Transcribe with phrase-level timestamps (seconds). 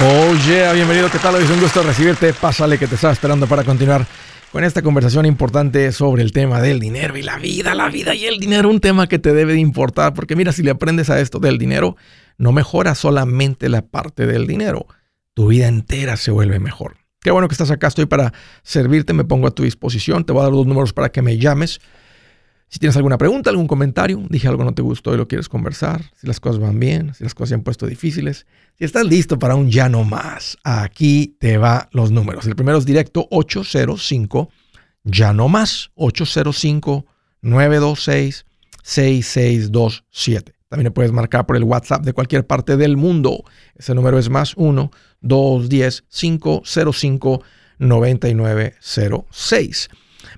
[0.00, 1.36] Oh yeah, bienvenido, ¿qué tal?
[1.36, 2.32] Es un gusto recibirte.
[2.32, 4.06] Pásale que te estaba esperando para continuar
[4.50, 8.24] con esta conversación importante sobre el tema del dinero y la vida, la vida y
[8.24, 11.20] el dinero, un tema que te debe de importar, porque mira, si le aprendes a
[11.20, 11.96] esto del dinero,
[12.38, 14.86] no mejora solamente la parte del dinero,
[15.34, 16.96] tu vida entera se vuelve mejor.
[17.20, 18.32] Qué bueno que estás acá, estoy para
[18.62, 21.38] servirte, me pongo a tu disposición, te voy a dar dos números para que me
[21.38, 21.80] llames.
[22.72, 26.00] Si tienes alguna pregunta, algún comentario, dije algo no te gustó y lo quieres conversar,
[26.18, 28.46] si las cosas van bien, si las cosas se han puesto difíciles,
[28.78, 32.46] si estás listo para un ya no más, aquí te va los números.
[32.46, 34.48] El primero es directo 805
[35.04, 37.04] ya no más 805
[37.42, 38.46] 926
[38.82, 40.54] 6627.
[40.70, 43.44] También le puedes marcar por el WhatsApp de cualquier parte del mundo.
[43.74, 47.42] Ese número es más 1 210 505
[47.78, 49.90] 9906.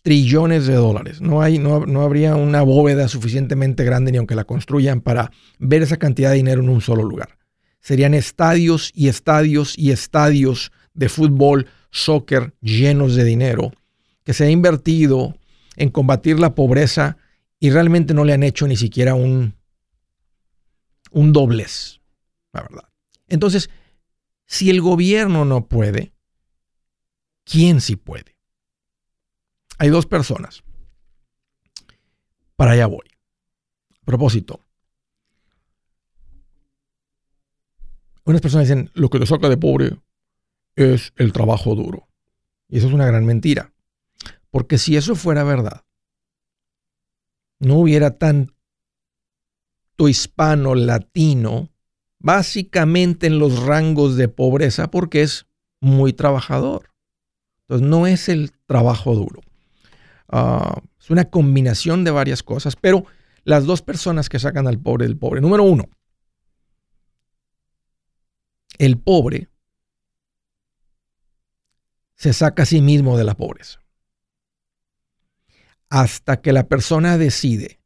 [0.00, 1.20] trillones de dólares.
[1.20, 5.82] No, hay, no, no, habría una bóveda suficientemente grande ni aunque la construyan para ver
[5.82, 7.36] esa cantidad de dinero en un solo lugar.
[7.80, 13.72] Serían estadios y estadios y estadios de fútbol, soccer llenos de dinero
[14.24, 15.36] que se ha invertido
[15.76, 17.18] en combatir la pobreza
[17.60, 19.54] y realmente no le han hecho ni siquiera un,
[21.10, 22.00] un doblez,
[22.52, 22.88] la verdad.
[23.26, 23.70] Entonces,
[24.46, 26.12] si el gobierno no puede,
[27.44, 28.36] ¿quién sí puede?
[29.78, 30.62] Hay dos personas.
[32.56, 33.06] Para allá voy.
[34.04, 34.64] Propósito.
[38.24, 39.96] Unas personas dicen, lo que lo saca de pobre
[40.76, 42.08] es el trabajo duro.
[42.68, 43.72] Y eso es una gran mentira.
[44.50, 45.84] Porque si eso fuera verdad,
[47.60, 48.54] no hubiera tanto
[49.98, 51.70] hispano latino,
[52.18, 55.46] básicamente en los rangos de pobreza, porque es
[55.80, 56.90] muy trabajador.
[57.62, 59.40] Entonces no es el trabajo duro.
[60.28, 63.04] Ah, es una combinación de varias cosas, pero
[63.44, 65.40] las dos personas que sacan al pobre del pobre.
[65.40, 65.84] Número uno,
[68.78, 69.48] el pobre
[72.14, 73.80] se saca a sí mismo de la pobreza
[75.90, 77.80] hasta que la persona decide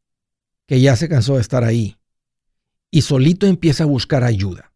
[0.66, 1.96] que ya se cansó de estar ahí
[2.90, 4.72] y solito empieza a buscar ayuda.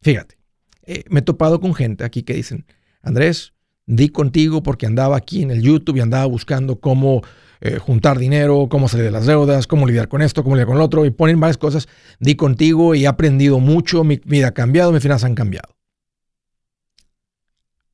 [0.00, 0.38] Fíjate,
[0.82, 2.66] eh, me he topado con gente aquí que dicen,
[3.02, 3.52] Andrés,
[3.86, 7.22] di contigo porque andaba aquí en el YouTube y andaba buscando cómo
[7.60, 10.78] eh, juntar dinero, cómo salir de las deudas, cómo lidiar con esto, cómo lidiar con
[10.78, 11.88] lo otro, y ponen varias cosas.
[12.20, 15.74] Di contigo y he aprendido mucho, mi vida ha cambiado, mis finanzas han cambiado.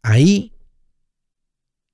[0.03, 0.53] Ahí,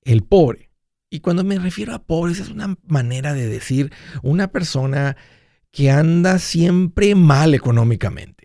[0.03, 0.66] el pobre
[1.10, 5.16] y cuando me refiero a pobres es una manera de decir una persona
[5.70, 8.35] que anda siempre mal económicamente.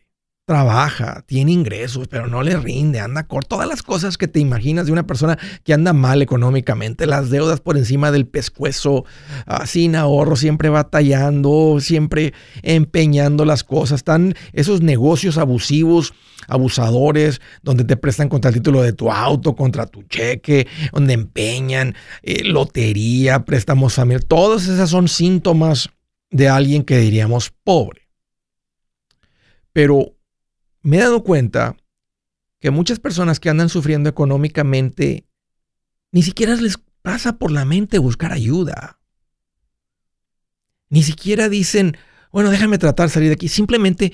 [0.46, 4.88] Trabaja, tiene ingresos, pero no le rinde, anda con todas las cosas que te imaginas
[4.88, 9.06] de una persona que anda mal económicamente, las deudas por encima del pescuezo,
[9.46, 16.14] ah, sin ahorro, siempre batallando, siempre empeñando las cosas, están esos negocios abusivos
[16.48, 21.96] abusadores, donde te prestan contra el título de tu auto, contra tu cheque, donde empeñan,
[22.24, 24.28] eh, lotería, préstamos familiares.
[24.28, 25.90] Todas esas son síntomas
[26.30, 28.10] de alguien que diríamos pobre.
[29.72, 30.16] Pero
[30.82, 31.76] me he dado cuenta
[32.60, 35.26] que muchas personas que andan sufriendo económicamente
[36.12, 39.00] ni siquiera les pasa por la mente buscar ayuda.
[40.90, 41.98] Ni siquiera dicen,
[42.32, 43.48] bueno, déjame tratar de salir de aquí.
[43.48, 44.14] Simplemente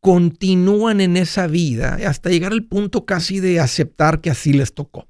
[0.00, 5.08] continúan en esa vida hasta llegar al punto casi de aceptar que así les tocó,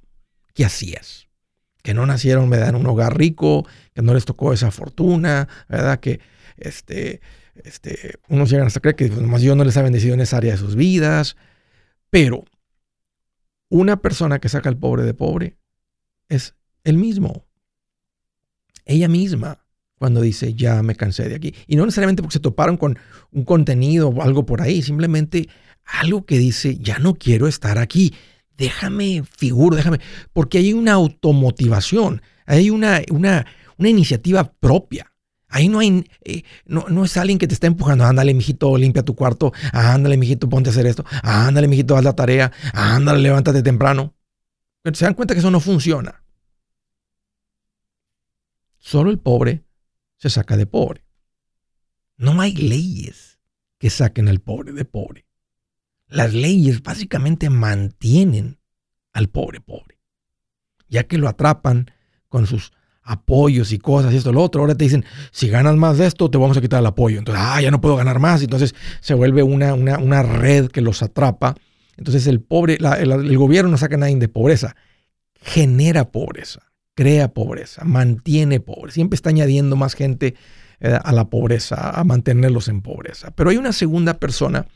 [0.55, 1.29] que así es,
[1.82, 6.00] que no nacieron en un hogar rico, que no les tocó esa fortuna, ¿verdad?
[6.00, 6.21] Que
[6.56, 7.21] este,
[7.64, 10.37] este, unos llegan hasta creer que pues, nomás Dios no les ha bendecido en esa
[10.38, 11.37] área de sus vidas,
[12.10, 12.44] pero
[13.69, 15.56] una persona que saca al pobre de pobre
[16.28, 17.44] es el mismo,
[18.84, 19.64] ella misma
[19.99, 21.55] cuando dice, ya me cansé de aquí.
[21.66, 22.99] Y no necesariamente porque se toparon con
[23.32, 25.49] un contenido o algo por ahí, simplemente
[25.84, 28.14] algo que dice, ya no quiero estar aquí.
[28.56, 30.00] Déjame figuro, déjame,
[30.32, 33.46] porque hay una automotivación, hay una, una,
[33.76, 35.12] una iniciativa propia.
[35.49, 39.03] Ahí no hay, eh, no, no, es alguien que te está empujando, ándale, mijito, limpia
[39.03, 43.62] tu cuarto, ándale, mijito, ponte a hacer esto, ándale, mijito, haz la tarea, ándale, levántate
[43.62, 44.15] temprano.
[44.93, 46.23] se dan cuenta que eso no funciona.
[48.79, 49.65] Solo el pobre
[50.17, 51.05] se saca de pobre.
[52.17, 53.39] No hay leyes
[53.79, 55.27] que saquen al pobre de pobre.
[56.09, 58.59] Las leyes básicamente mantienen
[59.12, 59.99] al pobre pobre.
[60.89, 61.91] Ya que lo atrapan
[62.29, 62.73] con sus
[63.08, 64.60] apoyos y cosas y esto, lo otro.
[64.60, 67.19] Ahora te dicen, si ganas más de esto, te vamos a quitar el apoyo.
[67.19, 68.43] Entonces, ah, ya no puedo ganar más.
[68.43, 71.55] Entonces se vuelve una, una, red que los atrapa.
[71.96, 74.76] Entonces el pobre, el, gobierno no saca a nadie de pobreza,
[75.40, 76.60] genera pobreza,
[76.94, 78.94] crea pobreza, mantiene pobreza.
[78.94, 80.34] Siempre está añadiendo más gente
[80.81, 83.32] eh, a la pobreza, a mantenerlos en pobreza.
[83.32, 84.66] Pero hay una segunda persona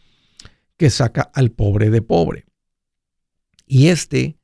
[0.77, 2.47] que saca al pobre de pobre.
[3.67, 4.37] Y este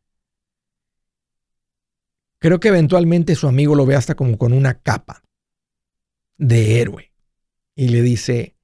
[2.38, 5.24] Creo que eventualmente su amigo lo ve hasta como con una capa
[6.36, 7.12] de héroe
[7.74, 8.56] y le dice,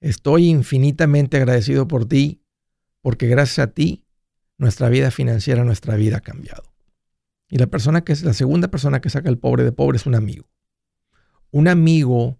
[0.00, 2.42] estoy infinitamente agradecido por ti
[3.02, 4.04] porque gracias a ti
[4.56, 6.74] nuestra vida financiera, nuestra vida ha cambiado.
[7.48, 10.06] Y la persona que es la segunda persona que saca el pobre de pobre es
[10.06, 10.48] un amigo.
[11.50, 12.38] Un amigo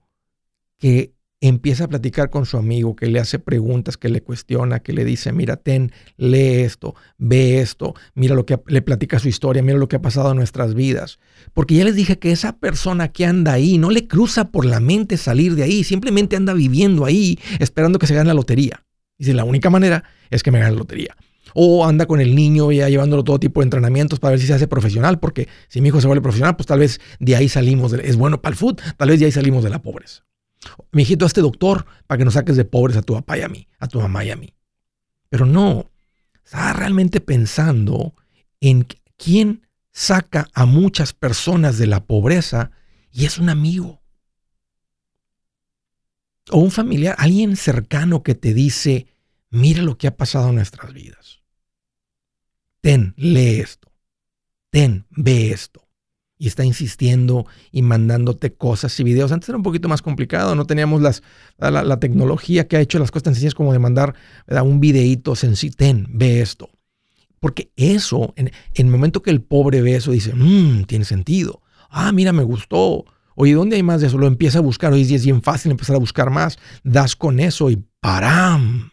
[0.78, 4.92] que empieza a platicar con su amigo, que le hace preguntas, que le cuestiona, que
[4.92, 9.62] le dice, mira, ten, lee esto, ve esto, mira lo que le platica su historia,
[9.62, 11.18] mira lo que ha pasado en nuestras vidas.
[11.54, 14.80] Porque ya les dije que esa persona que anda ahí no le cruza por la
[14.80, 18.84] mente salir de ahí, simplemente anda viviendo ahí esperando que se gane la lotería.
[19.18, 21.16] Y si la única manera es que me gane la lotería.
[21.52, 24.54] O anda con el niño ya llevándolo todo tipo de entrenamientos para ver si se
[24.54, 27.92] hace profesional, porque si mi hijo se vuelve profesional, pues tal vez de ahí salimos,
[27.92, 30.29] es bueno para el fútbol, tal vez de ahí salimos de la pobreza.
[30.92, 33.48] Mi hijito, este doctor para que no saques de pobres a tu papá y a
[33.48, 34.54] mí, a tu mamá y a mí.
[35.28, 35.90] Pero no,
[36.44, 38.14] estaba realmente pensando
[38.60, 38.86] en
[39.16, 42.70] quién saca a muchas personas de la pobreza
[43.10, 44.02] y es un amigo.
[46.50, 49.06] O un familiar, alguien cercano que te dice,
[49.50, 51.42] mira lo que ha pasado en nuestras vidas.
[52.80, 53.92] Ten, lee esto.
[54.70, 55.89] Ten, ve esto
[56.40, 59.30] y está insistiendo y mandándote cosas y videos.
[59.30, 61.22] Antes era un poquito más complicado, no teníamos las,
[61.58, 64.14] la, tecnología que ha hecho las cosas tan sencillas como de mandar
[64.48, 66.70] un videíto sencillo, ten, ve esto.
[67.40, 71.60] Porque eso, en, el momento que el pobre ve eso, dice, mmm, tiene sentido.
[71.90, 73.04] Ah, mira, me gustó.
[73.34, 74.16] Oye, ¿dónde hay más de eso?
[74.16, 74.94] Lo empieza a buscar.
[74.94, 76.58] Hoy es bien fácil empezar a buscar más.
[76.84, 78.92] Das con eso y ¡param!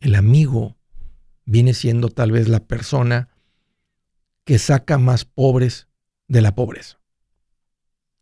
[0.00, 0.76] El amigo
[1.44, 3.28] viene siendo tal vez la persona
[4.44, 5.88] que saca más pobres
[6.28, 7.00] de la pobreza.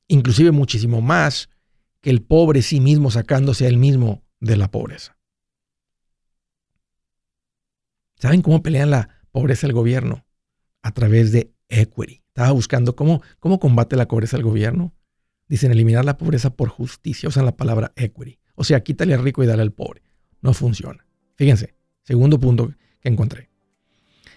[0.08, 1.48] Inclusive muchísimo más
[2.00, 5.16] que el pobre sí mismo sacándose a él mismo de la pobreza.
[8.16, 10.24] ¿Saben cómo pelean la pobreza el gobierno?
[10.82, 12.22] A través de equity.
[12.28, 14.94] Estaba buscando cómo, cómo combate la pobreza el gobierno.
[15.48, 17.28] Dicen eliminar la pobreza por justicia.
[17.28, 18.38] Usan la palabra equity.
[18.54, 20.02] O sea, quítale al rico y dale al pobre.
[20.40, 21.06] No funciona.
[21.36, 23.51] Fíjense, segundo punto que encontré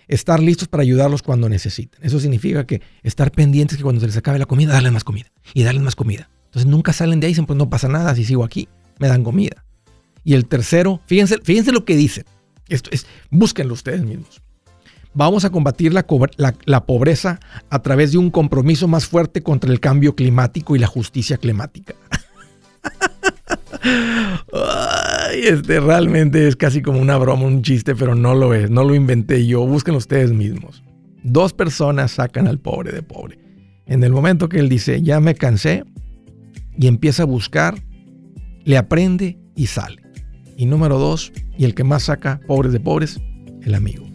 [0.07, 1.99] estar listos para ayudarlos cuando necesiten.
[2.03, 5.31] Eso significa que estar pendientes que cuando se les acabe la comida, darles más comida
[5.53, 6.29] y darles más comida.
[6.45, 8.67] Entonces nunca salen de ahí y dicen, pues no pasa nada si sigo aquí,
[8.99, 9.65] me dan comida.
[10.23, 12.25] Y el tercero, fíjense, fíjense lo que dicen.
[12.67, 14.41] Esto es, búsquenlo ustedes mismos.
[15.13, 16.05] Vamos a combatir la,
[16.65, 20.87] la pobreza a través de un compromiso más fuerte contra el cambio climático y la
[20.87, 21.95] justicia climática.
[24.53, 28.83] Ay, este realmente es casi como una broma, un chiste, pero no lo es, no
[28.83, 30.83] lo inventé yo, busquen ustedes mismos.
[31.23, 33.39] Dos personas sacan al pobre de pobre.
[33.85, 35.83] En el momento que él dice, ya me cansé,
[36.77, 37.75] y empieza a buscar,
[38.63, 40.01] le aprende y sale.
[40.57, 43.19] Y número dos, y el que más saca pobres de pobres,
[43.61, 44.14] el amigo.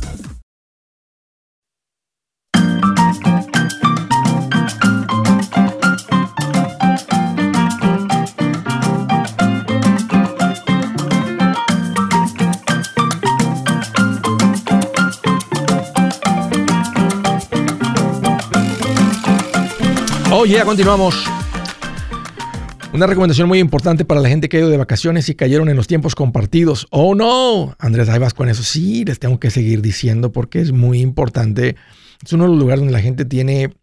[20.41, 21.23] Oye, ya continuamos.
[22.91, 25.75] Una recomendación muy importante para la gente que ha ido de vacaciones y cayeron en
[25.75, 26.87] los tiempos compartidos.
[26.89, 28.63] Oh no, Andrés, ahí vas con eso.
[28.63, 31.75] Sí, les tengo que seguir diciendo porque es muy importante.
[32.25, 33.75] Es uno de los lugares donde la gente tiene,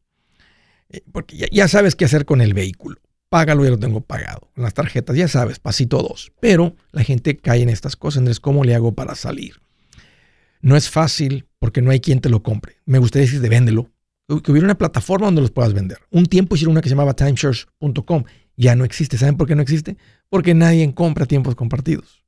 [0.90, 2.96] eh, porque ya, sabes qué hacer con el vehículo.
[3.28, 4.50] Págalo, ya lo tengo pagado.
[4.56, 6.32] Las tarjetas, ya sabes, pasito dos.
[6.40, 8.18] Pero la gente cae en estas cosas.
[8.18, 9.60] Andrés, ¿cómo le hago para salir?
[10.60, 12.78] No es fácil porque no hay quien te lo compre.
[12.84, 13.92] Me gustaría decir de véndelo.
[14.28, 15.98] Que hubiera una plataforma donde los puedas vender.
[16.10, 18.24] Un tiempo hicieron una que se llamaba timeshares.com
[18.58, 19.16] ya no existe.
[19.16, 19.96] ¿Saben por qué no existe?
[20.28, 22.24] Porque nadie compra tiempos compartidos.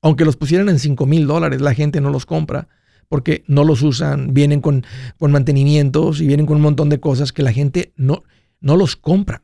[0.00, 2.68] Aunque los pusieran en 5 mil dólares, la gente no los compra
[3.08, 4.84] porque no los usan, vienen con,
[5.18, 8.22] mantenimientos y vienen con un montón de cosas que la gente no,
[8.60, 9.42] no los compra.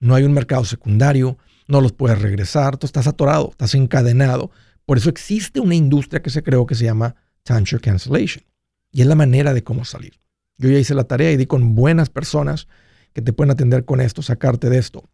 [0.00, 4.50] No hay un mercado secundario, no los puedes regresar, tú estás atorado, estás encadenado.
[4.84, 8.44] Por eso existe una industria que se creó que se llama timeshare cancellation.
[8.90, 10.19] Y es la manera de cómo salir.
[10.60, 12.68] Yo ya hice la tarea y di con buenas personas
[13.14, 15.08] que te pueden atender con esto, sacarte de esto.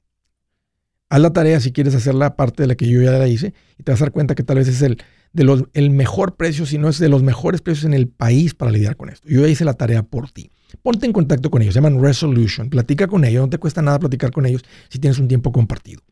[1.08, 3.54] Haz la tarea si quieres hacer la parte de la que yo ya la hice
[3.78, 4.98] y te vas a dar cuenta que tal vez es el,
[5.32, 8.54] de los, el mejor precio, si no es de los mejores precios en el país
[8.54, 9.28] para lidiar con esto.
[9.28, 10.50] Yo ya hice la tarea por ti.
[10.82, 12.68] Ponte en contacto con ellos, se llaman Resolution.
[12.68, 16.02] Platica con ellos, no te cuesta nada platicar con ellos si tienes un tiempo compartido.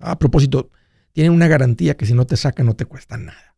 [0.00, 0.70] A propósito,
[1.14, 3.55] tienen una garantía que si no te sacan no te cuesta nada.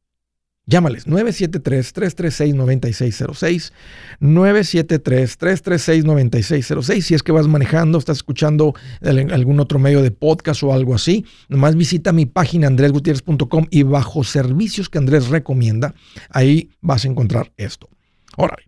[0.69, 3.73] Llámales 973-336-9606.
[4.21, 7.01] 973-336-9606.
[7.01, 11.25] Si es que vas manejando, estás escuchando algún otro medio de podcast o algo así,
[11.49, 15.95] nomás visita mi página andresgutierrez.com y bajo servicios que Andrés recomienda,
[16.29, 17.89] ahí vas a encontrar esto.
[18.37, 18.59] Ahora,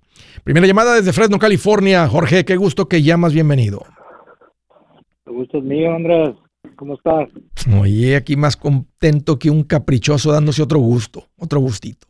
[0.43, 2.09] primera llamada desde Fresno, California.
[2.09, 3.35] Jorge, qué gusto que llamas.
[3.35, 3.85] Bienvenido.
[5.27, 6.31] El gusto es mío, Andrés.
[6.81, 7.29] ¿Cómo estás?
[7.79, 12.07] Oye, aquí más contento que un caprichoso dándose otro gusto, otro gustito.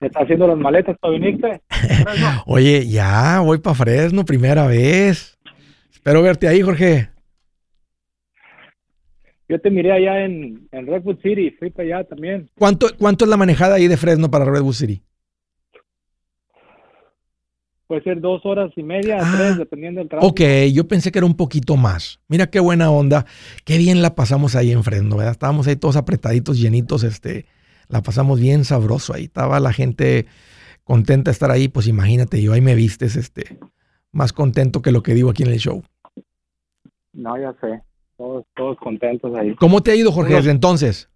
[0.00, 1.60] ¿Me está haciendo las maletas para venirte?
[2.46, 5.38] Oye, ya voy para Fresno, primera vez.
[5.92, 7.10] Espero verte ahí, Jorge.
[9.46, 12.48] Yo te miré allá en, en Redwood City, fui para allá también.
[12.56, 15.02] ¿Cuánto, ¿Cuánto es la manejada ahí de Fresno para Redwood City?
[17.90, 20.28] Puede ser dos horas y media, ah, tres, dependiendo del trabajo.
[20.28, 20.42] Ok,
[20.72, 22.20] yo pensé que era un poquito más.
[22.28, 23.26] Mira qué buena onda,
[23.64, 25.32] qué bien la pasamos ahí en Fresno, ¿verdad?
[25.32, 27.46] Estábamos ahí todos apretaditos, llenitos, este,
[27.88, 29.24] la pasamos bien sabroso ahí.
[29.24, 30.26] Estaba la gente
[30.84, 33.58] contenta de estar ahí, pues imagínate, yo ahí me vistes, este,
[34.12, 35.82] más contento que lo que digo aquí en el show.
[37.12, 37.82] No, ya sé,
[38.16, 39.56] todos, todos contentos ahí.
[39.56, 41.10] ¿Cómo te ha ido, Jorge, desde entonces?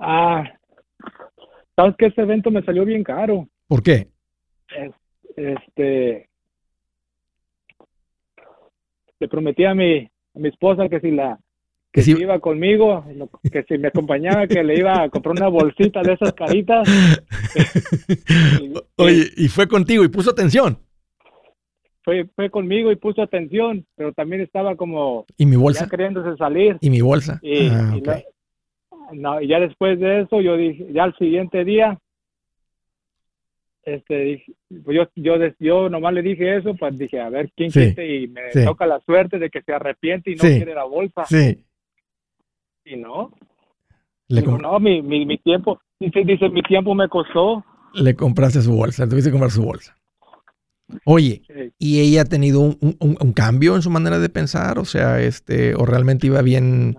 [0.00, 0.42] Ah,
[1.76, 3.46] sabes que este evento me salió bien caro.
[3.68, 4.08] ¿Por qué?
[5.36, 6.28] Este
[9.18, 11.38] le prometí a mi a mi esposa que si la
[11.96, 13.06] que si iba conmigo,
[13.50, 16.86] que si me acompañaba, que le iba a comprar una bolsita de esas caritas.
[18.96, 20.76] Oye, y fue contigo y puso atención.
[22.04, 25.86] Fue, fue conmigo y puso atención, pero también estaba como ¿Y mi bolsa?
[25.86, 26.76] ya queriéndose salir.
[26.82, 27.40] ¿Y mi bolsa?
[27.42, 27.94] Y, ah,
[29.14, 31.98] no, y ya después de eso, yo dije, ya al siguiente día,
[33.86, 34.42] este,
[34.84, 38.26] pues yo, yo, yo nomás le dije eso, pues dije, a ver quién quiere y
[38.26, 41.24] me toca la suerte de que se arrepiente y no quiere la bolsa.
[41.24, 41.64] Sí.
[42.84, 43.30] Y no.
[44.28, 47.64] no, mi, mi, mi, tiempo, dice, dice, mi tiempo me costó.
[47.94, 49.96] Le compraste su bolsa, tuviste que comprar su bolsa.
[51.04, 51.42] Oye,
[51.78, 54.80] ¿y ella ha tenido un, un, un, cambio en su manera de pensar?
[54.80, 56.96] O sea, este, o realmente iba bien,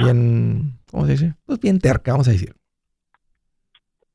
[0.00, 1.34] bien, ¿cómo se dice?
[1.44, 2.54] Pues bien terca, vamos a decir.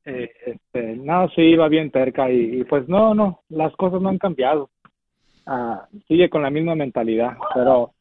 [0.06, 0.30] Eh,
[0.76, 4.70] este, no, sí, iba bien cerca y, pues no, no, las cosas no han cambiado.
[5.46, 7.92] Ah, sigue con la misma mentalidad, pero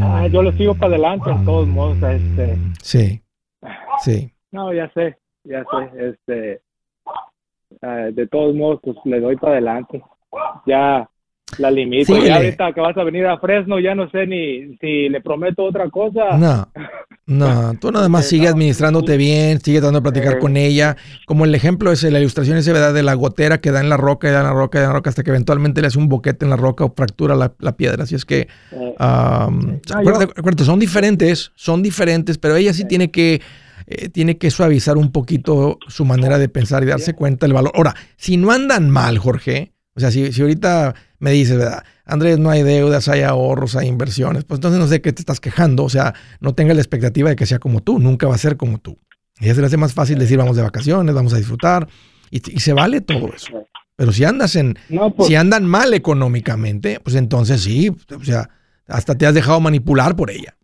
[0.00, 1.98] ah, yo le sigo para adelante en todos modos.
[2.02, 3.22] Este, sí,
[4.00, 4.32] sí.
[4.50, 6.60] No, ya sé, ya sé, este,
[7.82, 10.02] ah, de todos modos, pues le doy para adelante.
[10.66, 11.08] Ya
[11.58, 12.16] la limito.
[12.16, 15.64] ya ahorita que vas a venir a Fresno, ya no sé ni si le prometo
[15.64, 16.38] otra cosa.
[16.38, 16.66] No,
[17.24, 20.96] no, tú nada más sigue administrándote bien, sigue tratando de platicar con ella.
[21.24, 22.92] Como el ejemplo es la ilustración ese, ¿verdad?
[22.92, 24.86] De la gotera que da en la roca y da en la roca y da
[24.86, 27.36] en la roca hasta que eventualmente le hace un boquete en la roca o fractura
[27.36, 28.02] la, piedra.
[28.02, 28.48] Así es que,
[28.98, 33.40] acuérdate, son diferentes, son diferentes, pero ella sí tiene que
[33.86, 37.72] eh, tiene que suavizar un poquito su manera de pensar y darse cuenta del valor.
[37.74, 41.84] Ahora, si no andan mal, Jorge, o sea, si, si ahorita me dices, ¿verdad?
[42.04, 45.40] Andrés, no hay deudas, hay ahorros, hay inversiones, pues entonces no sé qué te estás
[45.40, 48.38] quejando, o sea, no tengas la expectativa de que sea como tú, nunca va a
[48.38, 48.98] ser como tú.
[49.40, 51.86] Y ya se le hace más fácil decir, vamos de vacaciones, vamos a disfrutar,
[52.30, 53.66] y, se vale todo eso.
[53.94, 54.78] Pero si andas en,
[55.16, 58.48] pues si andan mal económicamente, pues entonces sí, o sea,
[58.88, 60.54] hasta te has dejado manipular por ella.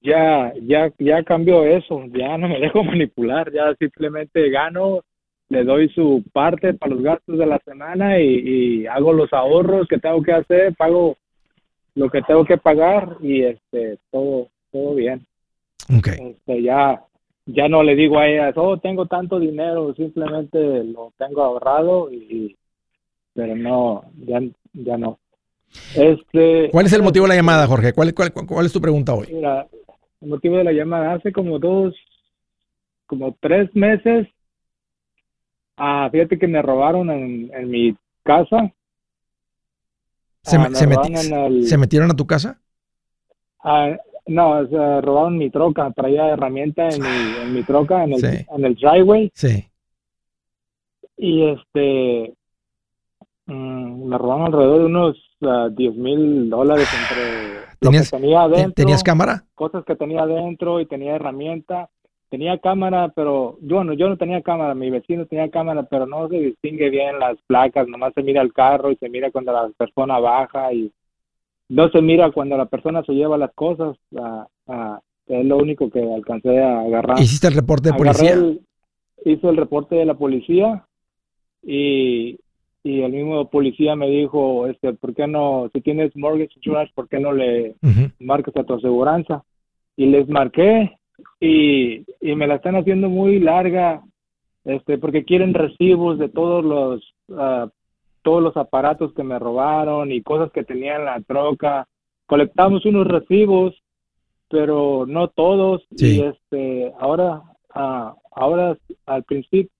[0.00, 5.00] Ya, ya, ya cambió eso, ya no me dejo manipular, ya simplemente gano
[5.54, 9.98] le doy su parte para los gastos de la semana y, hago los ahorros que
[9.98, 11.16] tengo que hacer, pago
[11.94, 15.24] lo que tengo que pagar y este todo todo bien.
[15.98, 16.32] Okay.
[16.32, 17.02] Este, ya
[17.46, 22.56] ya no le digo a ella, "Oh, tengo tanto dinero", simplemente lo tengo ahorrado y
[23.32, 24.40] pero no ya
[24.72, 25.18] ya no.
[25.94, 27.92] Este ¿Cuál es el motivo de la llamada, Jorge?
[27.92, 29.28] ¿Cuál, cuál, cuál es tu pregunta hoy?
[29.32, 29.66] Mira,
[30.20, 31.94] el motivo de la llamada hace como dos
[33.06, 34.26] como tres meses
[35.76, 38.72] Ah, fíjate que me robaron en, en mi casa.
[40.42, 42.60] ¿Se, ah, se, metieron a tu casa?
[43.62, 48.24] Ah, no, se robaron mi troca, traía herramienta en mi, en mi troca, en el,
[48.24, 49.30] en el driveway.
[49.34, 49.66] Sí.
[51.16, 52.34] Y este,
[53.46, 58.74] mm, me robaron alrededor de unos 10 mil dólares entre lo que tenía adentro.
[58.74, 59.44] ¿Tenías cámara?
[59.54, 61.90] Cosas que tenía adentro y tenía herramienta
[62.34, 66.28] tenía cámara, pero yo no, yo no tenía cámara, mi vecino tenía cámara, pero no
[66.28, 69.68] se distingue bien las placas, nomás se mira el carro y se mira cuando la
[69.78, 70.90] persona baja y
[71.68, 73.96] no se mira cuando la persona se lleva las cosas,
[75.28, 77.20] es lo único que alcancé a agarrar.
[77.20, 78.36] ¿Hiciste el reporte de policía?
[79.24, 80.84] hizo el reporte de la policía
[81.62, 82.40] y,
[82.82, 87.08] y el mismo policía me dijo, este, ¿por qué no, si tienes mortgage insurance, ¿por
[87.08, 87.76] qué no le
[88.18, 89.44] marcas a tu aseguranza?
[89.96, 90.98] Y les marqué
[91.40, 94.02] y, y me la están haciendo muy larga
[94.64, 97.68] este porque quieren recibos de todos los ah,
[98.22, 101.86] todos los aparatos que me robaron y cosas que tenía en la troca.
[102.26, 103.74] Colectamos unos recibos
[104.48, 105.82] pero no todos.
[105.90, 107.42] Y este ahora
[107.74, 109.70] uh, ahora al principio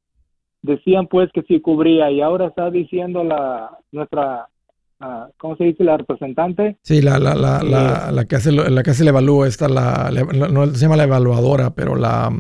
[0.63, 4.49] decían pues que sí cubría y ahora está diciendo la nuestra
[5.39, 5.85] ¿cómo se dice?
[5.85, 6.79] La representante.
[6.83, 10.11] Sí, la, la, la, la, la que hace la que hace el evalúo, esta la,
[10.11, 12.33] no se llama la evaluadora, pero la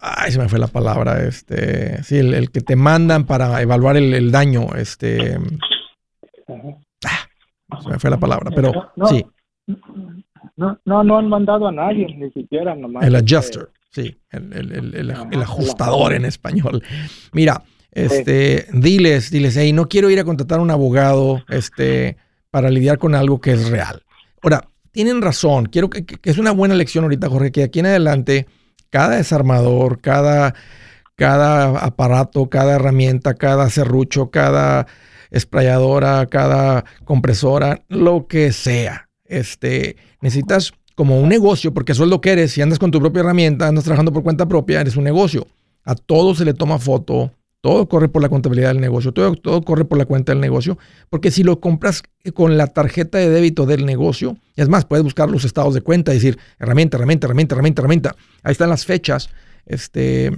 [0.00, 4.30] ay, se me fue la palabra, este, sí, el, que te mandan para evaluar el,
[4.30, 5.38] daño, este
[6.48, 7.28] ah,
[7.82, 9.24] se me fue la palabra, pero sí.
[10.56, 13.04] No, no, no han mandado a nadie, ni siquiera nomás.
[13.04, 16.82] El este, adjuster, sí, el, el, el, el ajustador en español.
[17.32, 22.16] Mira, este, diles, diles, hey, no quiero ir a contratar a un abogado, este,
[22.50, 24.02] para lidiar con algo que es real.
[24.42, 28.46] Ahora, tienen razón, quiero que, es una buena lección ahorita, Jorge, que aquí en adelante,
[28.90, 30.54] cada desarmador, cada,
[31.14, 34.86] cada aparato, cada herramienta, cada serrucho, cada
[35.30, 42.20] esprayadora, cada compresora, lo que sea, este, necesitas como un negocio, porque eso es lo
[42.20, 45.04] que eres, si andas con tu propia herramienta, andas trabajando por cuenta propia, eres un
[45.04, 45.46] negocio.
[45.84, 49.62] A todo se le toma foto, todo corre por la contabilidad del negocio, todo, todo
[49.62, 50.78] corre por la cuenta del negocio,
[51.10, 52.02] porque si lo compras
[52.34, 56.12] con la tarjeta de débito del negocio, es más, puedes buscar los estados de cuenta
[56.12, 58.16] y decir herramienta, herramienta, herramienta, herramienta, herramienta.
[58.42, 59.28] Ahí están las fechas.
[59.66, 60.32] Este,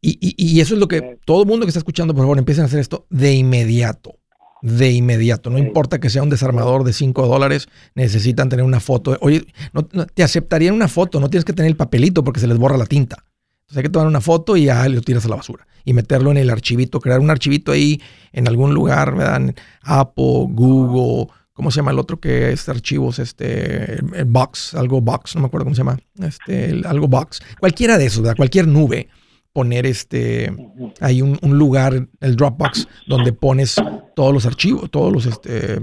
[0.00, 2.66] y, eso es lo que todo el mundo que está escuchando, por favor, empiecen a
[2.66, 4.18] hacer esto de inmediato.
[4.62, 5.50] De inmediato.
[5.50, 9.16] No importa que sea un desarmador de 5 dólares, necesitan tener una foto.
[9.20, 12.58] Oye, no, te aceptarían una foto, no tienes que tener el papelito porque se les
[12.58, 13.24] borra la tinta.
[13.66, 15.66] Entonces hay que tomar una foto y ya lo tiras a la basura.
[15.84, 18.00] Y meterlo en el archivito, crear un archivito ahí
[18.32, 19.54] en algún lugar, ¿verdad?
[19.82, 23.18] Apple, Google, ¿cómo se llama el otro que es archivos?
[23.18, 25.98] Este, el Box, algo Box, no me acuerdo cómo se llama.
[26.22, 27.40] Este, algo Box.
[27.58, 28.36] Cualquiera de esos, ¿verdad?
[28.36, 29.08] Cualquier nube.
[29.52, 30.54] Poner este,
[31.00, 33.76] hay un, lugar, el Dropbox, donde pones
[34.14, 35.80] todos los archivos, todos los, este,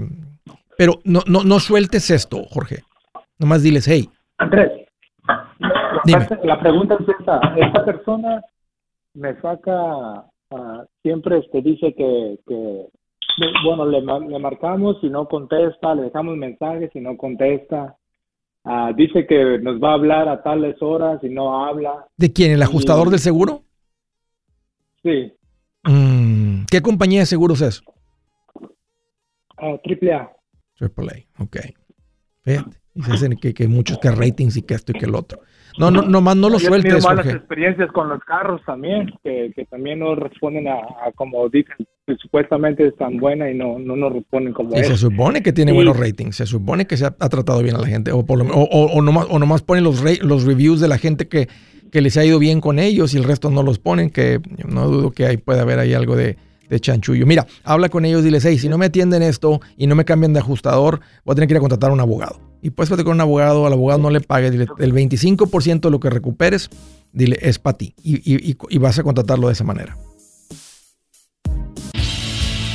[0.78, 2.84] pero no, no, no sueltes esto, Jorge.
[3.38, 4.08] Nomás diles, hey.
[4.38, 4.70] Andrés,
[6.44, 8.42] la pregunta es esta, esta persona
[9.14, 12.86] me saca, ah, siempre este dice que, que
[13.64, 17.96] bueno, le, le, marcamos y no contesta, le dejamos mensajes y no contesta.
[18.64, 22.06] Ah, dice que nos va a hablar a tales horas y no habla.
[22.16, 22.52] ¿De quién?
[22.52, 23.62] ¿El ajustador del seguro?
[25.02, 25.32] Sí.
[25.84, 27.82] Mm, ¿Qué compañía de seguros es?
[29.60, 30.32] Uh, triple A.
[30.76, 31.56] Triple A, ok.
[32.42, 32.76] Fíjate.
[32.94, 35.40] Y se dicen que, que muchos que ratings y que esto y que el otro.
[35.78, 36.92] No, no, nomás no lo Yo sueltes.
[36.92, 40.78] He tenido malas experiencias con los carros también, que, que también no responden a,
[41.16, 41.74] como dicen,
[42.06, 45.52] que supuestamente es tan buena y no, no nos responden como y se supone que
[45.52, 48.38] tiene buenos ratings, se supone que se ha, tratado bien a la gente, o, por
[48.38, 51.48] lo, o, o, nomás, o nomás ponen los, los reviews de la gente que,
[51.90, 54.86] que les ha ido bien con ellos y el resto no los ponen, que no
[54.88, 56.36] dudo que ahí puede haber ahí algo de,
[56.68, 57.26] de chanchullo.
[57.26, 60.04] Mira, habla con ellos y diles, hey, si no me atienden esto y no me
[60.04, 62.40] cambian de ajustador, voy a tener que ir a contratar a un abogado.
[62.62, 66.00] Y pues con un abogado, al abogado no le pague, dile, el 25% de lo
[66.00, 66.70] que recuperes,
[67.12, 67.94] dile, es para ti.
[68.02, 69.96] Y, y vas a contratarlo de esa manera.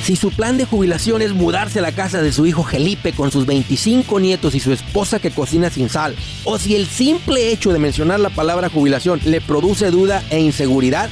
[0.10, 3.30] Si su plan de jubilación es mudarse a la casa de su hijo Felipe con
[3.30, 7.72] sus 25 nietos y su esposa que cocina sin sal, o si el simple hecho
[7.72, 11.12] de mencionar la palabra jubilación le produce duda e inseguridad,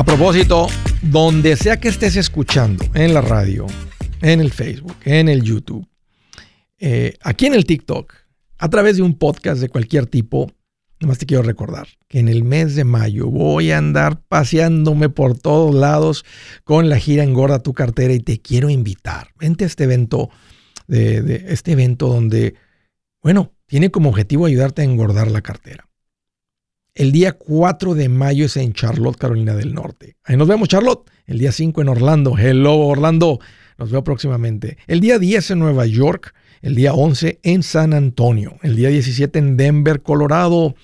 [0.00, 0.66] A propósito,
[1.02, 3.66] donde sea que estés escuchando, en la radio,
[4.22, 5.86] en el Facebook, en el YouTube,
[6.78, 8.14] eh, aquí en el TikTok,
[8.56, 10.50] a través de un podcast de cualquier tipo,
[11.00, 15.36] nomás te quiero recordar que en el mes de mayo voy a andar paseándome por
[15.38, 16.24] todos lados
[16.64, 19.28] con la gira Engorda tu cartera y te quiero invitar.
[19.38, 20.30] Vente a este evento,
[20.86, 22.54] de este evento donde,
[23.22, 25.89] bueno, tiene como objetivo ayudarte a engordar la cartera.
[26.94, 30.16] El día 4 de mayo es en Charlotte, Carolina del Norte.
[30.24, 31.08] Ahí nos vemos, Charlotte.
[31.26, 32.36] El día 5 en Orlando.
[32.36, 33.38] Hello, Orlando.
[33.78, 34.76] Nos veo próximamente.
[34.86, 36.34] El día 10 en Nueva York.
[36.62, 38.56] El día 11 en San Antonio.
[38.62, 40.74] El día 17 en Denver, Colorado.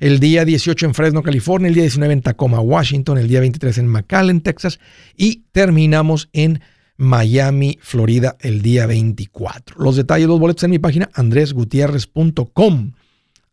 [0.00, 1.68] El día 18 en Fresno, California.
[1.68, 3.16] El día 19 en Tacoma, Washington.
[3.16, 4.80] El día 23 en McAllen, Texas.
[5.16, 6.60] Y terminamos en
[6.96, 9.76] Miami, Florida, el día 24.
[9.78, 12.92] Los detalles, los boletos en mi página andresgutierrez.com.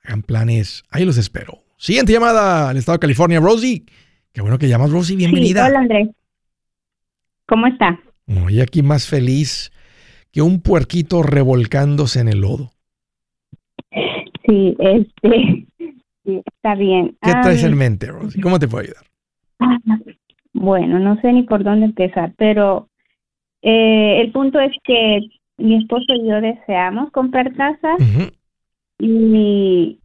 [0.03, 0.83] Hagan planes.
[0.89, 1.62] Ahí los espero.
[1.83, 3.83] Siguiente llamada al estado de California, Rosie.
[4.31, 5.17] Qué bueno que llamas, Rosie.
[5.17, 5.67] Bienvenida.
[5.67, 6.07] hola, Andrés.
[7.45, 7.99] ¿Cómo está?
[8.25, 9.69] Hoy aquí más feliz
[10.31, 12.71] que un puerquito revolcándose en el lodo.
[14.47, 15.65] Sí, este,
[16.23, 17.17] está bien.
[17.21, 18.41] ¿Qué traes en mente, Rosie?
[18.41, 19.03] ¿Cómo te puedo ayudar?
[20.53, 22.87] Bueno, no sé ni por dónde empezar, pero
[23.61, 25.19] eh, el punto es que
[25.57, 27.97] mi esposo y yo deseamos comprar casa
[28.99, 29.99] y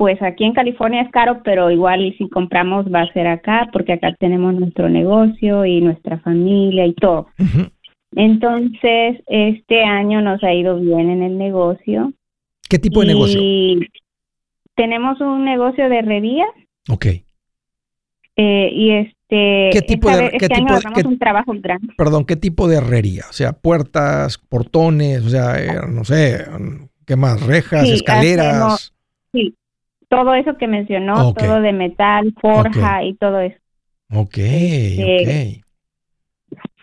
[0.00, 3.92] pues aquí en California es caro, pero igual si compramos va a ser acá, porque
[3.92, 7.26] acá tenemos nuestro negocio y nuestra familia y todo.
[8.12, 12.14] Entonces, este año nos ha ido bien en el negocio.
[12.66, 13.42] ¿Qué tipo de negocio?
[14.74, 16.46] Tenemos un negocio de herrería.
[16.88, 17.04] Ok.
[18.36, 21.92] Eh, y este, ¿Qué tipo de, este año un trabajo grande.
[21.98, 23.24] Perdón, ¿qué tipo de herrería?
[23.28, 26.46] O sea, puertas, portones, o sea, eh, no sé,
[27.04, 27.42] ¿qué más?
[27.42, 28.94] Rejas, escaleras.
[29.34, 29.54] sí,
[30.10, 33.56] todo eso que mencionó, todo de metal, forja y todo eso.
[34.12, 35.62] Ok, este,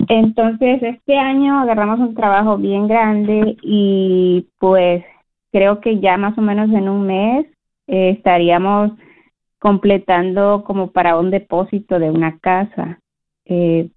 [0.07, 5.03] Entonces, este año agarramos un trabajo bien grande y pues
[5.51, 7.45] creo que ya más o menos en un mes
[7.87, 8.93] eh, estaríamos
[9.59, 12.99] completando como para un depósito de una casa.
[13.43, 13.89] Eh,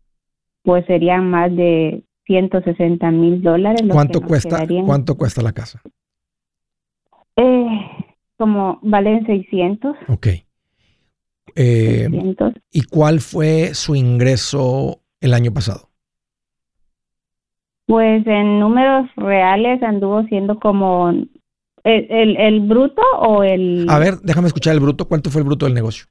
[0.62, 3.82] pues serían más de 160 mil dólares.
[3.88, 5.80] ¿Cuánto cuesta, ¿Cuánto cuesta la casa?
[7.36, 8.09] Eh,
[8.40, 9.96] como valen 600.
[10.08, 10.28] Ok.
[11.56, 12.08] Eh,
[12.72, 15.90] ¿Y cuál fue su ingreso el año pasado?
[17.84, 21.12] Pues en números reales anduvo siendo como
[21.84, 23.86] ¿El, el, bruto o el...?
[23.90, 25.06] A ver, déjame escuchar el bruto.
[25.06, 26.06] ¿Cuánto fue el bruto del negocio?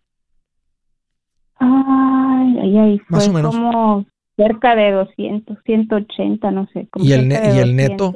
[1.56, 3.02] Ay, ay, ay.
[3.08, 3.56] Más o menos.
[3.56, 4.06] como
[4.38, 6.88] cerca de 200, 180, no sé.
[6.96, 8.13] ¿Y el, ¿Y el neto?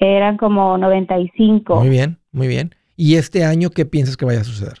[0.00, 1.76] Eran como 95.
[1.76, 2.74] Muy bien, muy bien.
[2.96, 4.80] ¿Y este año qué piensas que vaya a suceder?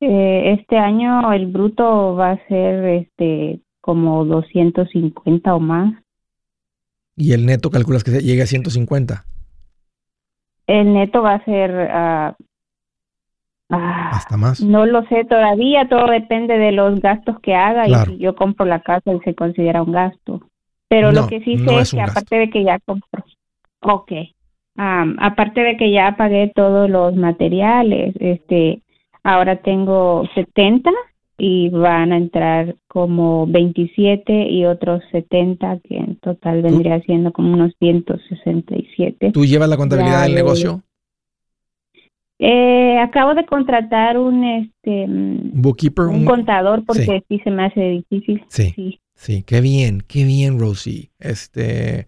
[0.00, 5.94] Eh, este año el bruto va a ser este como 250 o más.
[7.16, 9.24] ¿Y el neto calculas que llegue a 150?
[10.66, 11.70] El neto va a ser...
[11.70, 12.34] Uh,
[13.68, 14.62] Hasta más.
[14.62, 18.66] No lo sé todavía, todo depende de los gastos que haga y si yo compro
[18.66, 20.40] la casa y se considera un gasto.
[20.88, 23.24] Pero lo que sí sé es, que aparte de que ya compro,
[23.84, 24.12] ok,
[24.76, 28.82] aparte de que ya pagué todos los materiales, este,
[29.22, 30.90] ahora tengo 70
[31.36, 37.52] y van a entrar como 27 y otros 70, que en total vendría siendo como
[37.52, 39.32] unos 167.
[39.32, 40.82] ¿Tú llevas la contabilidad del negocio?
[42.38, 47.40] Eh, acabo de contratar un este bookkeeper, un, contador porque sí.
[47.42, 48.44] se me hace difícil.
[48.48, 51.10] Sí, sí, qué bien, qué bien, Rosie.
[51.20, 52.06] Este,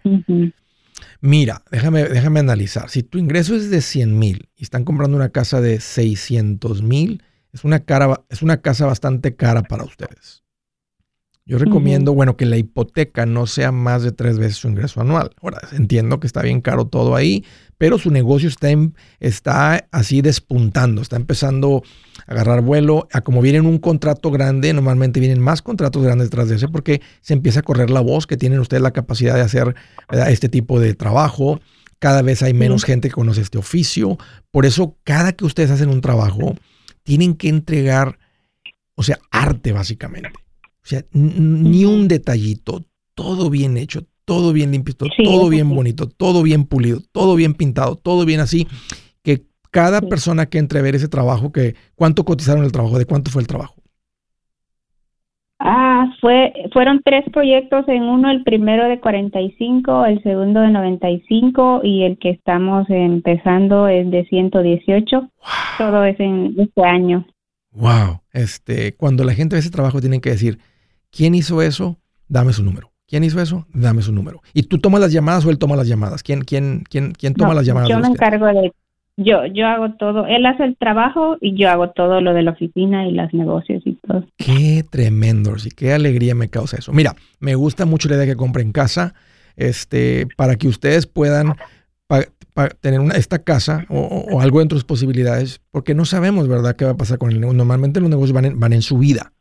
[1.21, 2.91] mira, déjame, déjame analizar.
[2.91, 7.23] Si tu ingreso es de 100 mil y están comprando una casa de 600 mil,
[7.53, 10.46] es una, cara, es una casa bastante cara para ustedes.
[11.49, 15.31] Yo recomiendo, bueno, que la hipoteca no sea más de tres veces su ingreso anual.
[15.41, 17.45] Ahora, entiendo que está bien caro todo ahí,
[17.79, 18.69] pero su negocio está,
[19.21, 21.85] está así despuntando, está empezando
[22.27, 23.07] a agarrar vuelo.
[23.13, 27.01] A como viene un contrato grande, normalmente vienen más contratos grandes detrás de ese porque
[27.21, 29.77] se empieza a correr la voz que tienen ustedes la capacidad de hacer
[30.27, 31.61] este tipo de trabajo.
[32.01, 34.19] Cada vez hay menos gente que conoce este oficio.
[34.51, 36.57] Por eso, cada que ustedes hacen un trabajo,
[37.05, 38.19] tienen que entregar,
[38.97, 40.46] o sea, arte básicamente.
[40.87, 42.85] O sea, ni un detallito,
[43.17, 47.97] todo bien hecho, todo bien limpio, todo bien bonito, todo bien pulido, todo bien pintado,
[47.97, 48.69] todo bien así,
[49.25, 53.05] que cada persona que entre a ver ese trabajo, que cuánto cotizaron el trabajo, de
[53.05, 53.75] cuánto fue el trabajo.
[55.59, 61.81] Ah, fue, fueron tres proyectos en uno, el primero de 45, el segundo de 95
[61.83, 65.31] y el que estamos empezando es de 118.
[65.79, 67.27] Todo es en este año.
[67.73, 70.59] Wow, este, cuando la gente ve ese trabajo tienen que decir,
[71.11, 71.99] ¿quién hizo eso?
[72.29, 72.93] Dame su número.
[73.07, 73.67] ¿Quién hizo eso?
[73.73, 74.43] Dame su número.
[74.53, 76.23] ¿Y tú tomas las llamadas o él toma las llamadas?
[76.23, 77.89] ¿Quién, quién, quién, quién toma las llamadas?
[77.89, 78.73] Yo me encargo de
[79.19, 80.27] yo, yo hago todo.
[80.27, 83.83] Él hace el trabajo y yo hago todo lo de la oficina y los negocios
[83.87, 84.27] y todo.
[84.37, 86.93] Qué tremendo, y qué alegría me causa eso.
[86.93, 89.15] Mira, me gusta mucho la idea de que compren casa,
[89.57, 91.55] este, para que ustedes puedan
[92.81, 96.85] tener una, esta casa o, algo dentro de sus posibilidades, porque no sabemos, ¿verdad?, qué
[96.85, 97.57] va a pasar con el negocio.
[97.57, 99.33] Normalmente los negocios van en, van en subida.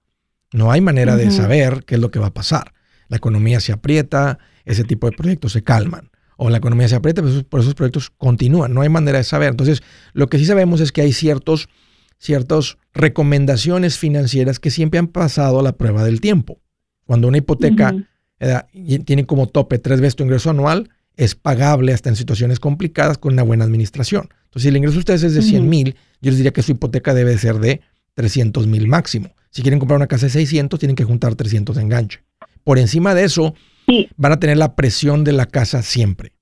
[0.53, 2.73] No hay manera de saber qué es lo que va a pasar.
[3.07, 7.21] La economía se aprieta, ese tipo de proyectos se calman o la economía se aprieta,
[7.21, 9.49] pues por esos proyectos continúan, no hay manera de saber.
[9.49, 11.69] Entonces, lo que sí sabemos es que hay ciertos,
[12.17, 16.59] ciertas recomendaciones financieras que siempre han pasado a la prueba del tiempo.
[17.05, 17.95] Cuando una hipoteca
[19.05, 23.33] tiene como tope tres veces tu ingreso anual, es pagable hasta en situaciones complicadas con
[23.33, 24.29] una buena administración.
[24.45, 26.71] Entonces, si el ingreso de ustedes es de 100 mil, yo les diría que su
[26.71, 27.81] hipoteca debe ser de
[28.15, 29.34] 300 mil máximo.
[29.55, 32.25] Si quieren comprar una casa de 600, tienen que juntar 300 de enganche.
[32.65, 33.55] Por encima de eso,
[34.17, 36.33] van a tener la presión de la casa siempre.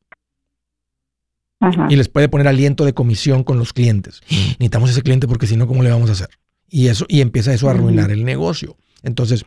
[1.89, 4.21] Y les puede poner aliento de comisión con los clientes.
[4.31, 6.29] Necesitamos ese cliente porque si no, ¿cómo le vamos a hacer?
[6.67, 8.77] Y eso, y empieza eso a arruinar el negocio.
[9.03, 9.45] Entonces,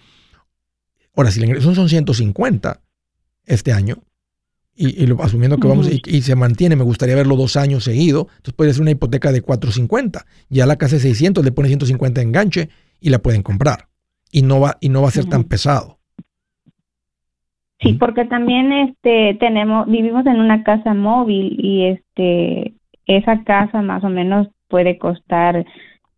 [1.16, 2.80] ahora, si el ingreso son 150
[3.46, 4.00] este año,
[4.76, 8.72] y, asumiendo que vamos, y, se mantiene, me gustaría verlo dos años seguido, entonces puede
[8.72, 10.24] ser una hipoteca de 450.
[10.50, 12.70] Ya la casa de 600 le pone 150 de enganche
[13.00, 13.88] y la pueden comprar.
[14.30, 15.98] Y no va, y no va a ser tan pesado.
[17.80, 22.74] Sí, porque también este tenemos vivimos en una casa móvil y este
[23.06, 25.64] esa casa más o menos puede costar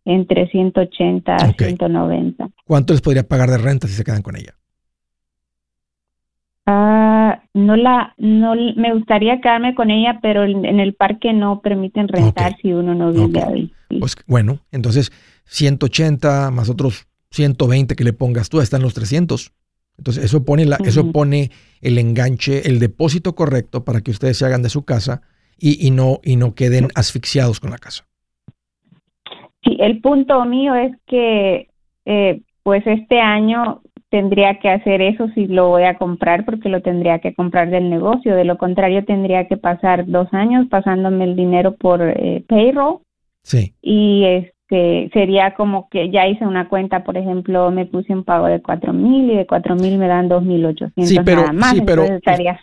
[0.05, 2.49] entre 180 a 190.
[2.65, 4.55] ¿Cuánto les podría pagar de renta si se quedan con ella?
[6.65, 12.07] Ah, no la no me gustaría quedarme con ella, pero en el parque no permiten
[12.07, 13.73] rentar si uno no vive ahí.
[13.99, 15.11] Pues bueno, entonces
[15.49, 19.51] 180 más otros 120 que le pongas tú, están los 300.
[19.97, 24.45] Entonces, eso pone, la, eso pone el enganche, el depósito correcto para que ustedes se
[24.45, 25.21] hagan de su casa
[25.57, 28.05] y, no, y no queden asfixiados con la casa.
[29.63, 31.67] Sí, el punto mío es que,
[32.05, 36.81] eh, pues este año tendría que hacer eso si lo voy a comprar porque lo
[36.81, 38.35] tendría que comprar del negocio.
[38.35, 42.99] De lo contrario, tendría que pasar dos años pasándome el dinero por eh, payroll.
[43.43, 43.73] Sí.
[43.81, 44.23] Y
[44.69, 48.61] este sería como que ya hice una cuenta, por ejemplo, me puse un pago de
[48.61, 52.05] cuatro mil y de cuatro mil me dan dos mil ochocientos sí, pero, Sí, pero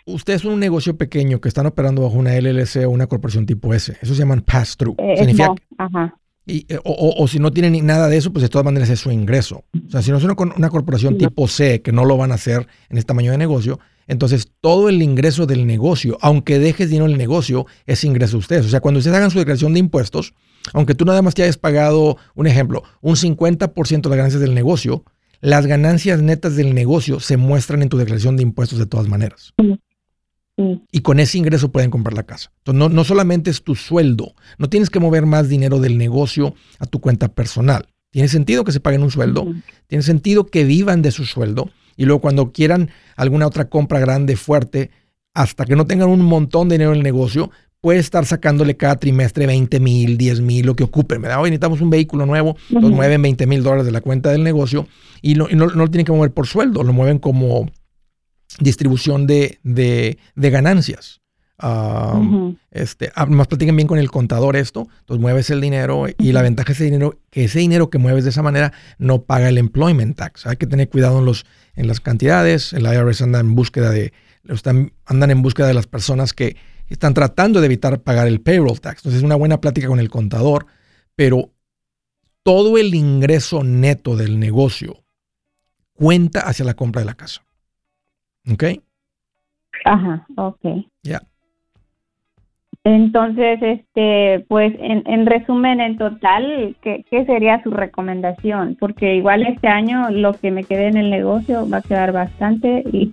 [0.05, 3.73] usted es un negocio pequeño que están operando bajo una LLC o una corporación tipo
[3.73, 3.93] S.
[4.01, 4.95] Eso se llaman pass-through.
[4.97, 6.15] Eh, Significa, ajá.
[6.45, 9.11] Y, eh, o, si no tienen nada de eso, pues de todas maneras es su
[9.11, 9.65] ingreso.
[9.85, 12.35] O sea, si no es una, una corporación tipo C, que no lo van a
[12.35, 17.07] hacer en este tamaño de negocio, entonces todo el ingreso del negocio, aunque dejes dinero
[17.07, 18.65] en el negocio, es ingreso de ustedes.
[18.65, 20.33] O sea, cuando ustedes hagan su declaración de impuestos,
[20.73, 24.53] aunque tú nada más te hayas pagado, un ejemplo, un 50% de las ganancias del
[24.53, 25.03] negocio,
[25.41, 29.53] las ganancias netas del negocio se muestran en tu declaración de impuestos de todas maneras.
[30.91, 32.51] Y con ese ingreso pueden comprar la casa.
[32.59, 36.55] Entonces, no, no solamente es tu sueldo, no tienes que mover más dinero del negocio
[36.79, 37.87] a tu cuenta personal.
[38.09, 39.45] Tiene sentido que se paguen un sueldo,
[39.85, 44.35] tiene sentido que vivan de su sueldo y luego cuando quieran alguna otra compra grande,
[44.35, 44.89] fuerte,
[45.33, 48.97] hasta que no tengan un montón de dinero en el negocio, puede estar sacándole cada
[48.97, 51.21] trimestre 20 mil, 10 mil, lo que ocupen.
[51.21, 51.41] ¿verdad?
[51.41, 54.87] Hoy necesitamos un vehículo nuevo, nos mueven 20 mil dólares de la cuenta del negocio
[55.21, 57.69] y, no, no, lo tienen que mover por sueldo, lo mueven como
[58.59, 60.17] distribución de, de,
[60.49, 61.21] ganancias.
[62.71, 66.41] este, ah, más platiquen bien con el contador esto, entonces mueves el dinero y la
[66.41, 69.57] ventaja es ese dinero, que ese dinero que mueves de esa manera no paga el
[69.57, 70.45] employment tax.
[70.47, 74.13] Hay que tener cuidado en, los, en las cantidades, el IRS anda en búsqueda de,
[74.49, 76.55] están, andan en búsqueda de las personas que
[76.89, 78.99] están tratando de evitar pagar el payroll tax.
[78.99, 80.65] Entonces es una buena plática con el contador,
[81.15, 81.51] pero
[82.43, 85.03] todo el ingreso neto del negocio
[85.93, 87.41] cuenta hacia la compra de la casa.
[88.51, 88.63] ¿Ok?
[89.83, 90.65] Ajá, ok.
[91.03, 91.21] Ya.
[92.83, 98.77] Entonces, este, pues en, resumen, en total, ¿qué, sería su recomendación?
[98.79, 102.85] Porque igual este año lo que me quede en el negocio va a quedar bastante
[102.93, 103.11] y,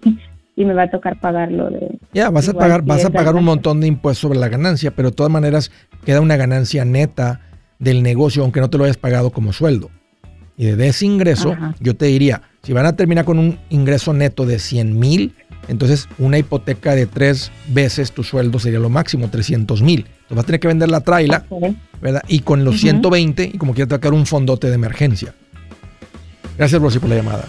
[0.54, 1.93] y me va a tocar pagarlo de...
[2.14, 5.10] Ya, vas a pagar, vas a pagar un montón de impuestos sobre la ganancia, pero
[5.10, 5.70] de todas maneras
[6.04, 7.40] queda una ganancia neta
[7.78, 9.90] del negocio, aunque no te lo hayas pagado como sueldo.
[10.56, 14.46] Y de ese ingreso, yo te diría, si van a terminar con un ingreso neto
[14.46, 15.34] de 100 mil,
[15.66, 20.00] entonces una hipoteca de tres veces tu sueldo sería lo máximo, 300 mil.
[20.06, 21.44] Entonces vas a tener que vender la traila,
[22.00, 22.22] ¿verdad?
[22.28, 25.34] Y con los 120, y como quieras sacar un fondote de emergencia.
[26.56, 27.48] Gracias, Rosy, por la llamada.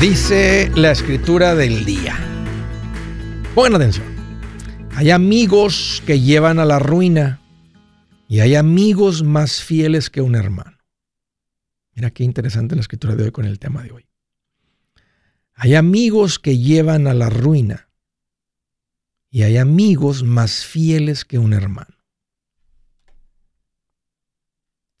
[0.00, 2.16] Dice la escritura del día.
[3.52, 4.06] Pongan atención.
[4.92, 7.40] Hay amigos que llevan a la ruina
[8.28, 10.78] y hay amigos más fieles que un hermano.
[11.94, 14.08] Mira qué interesante la escritura de hoy con el tema de hoy.
[15.54, 17.88] Hay amigos que llevan a la ruina
[19.30, 21.96] y hay amigos más fieles que un hermano.